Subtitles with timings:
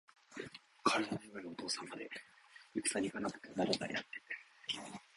[0.83, 2.09] 体の弱いお父さんまで、
[2.73, 4.09] いくさに行かなければならないなんて。